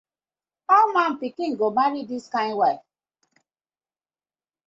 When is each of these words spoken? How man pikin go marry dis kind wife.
How 0.69 0.91
man 0.95 1.13
pikin 1.21 1.53
go 1.59 1.67
marry 1.77 2.01
dis 2.09 2.25
kind 2.33 2.57
wife. 2.59 2.85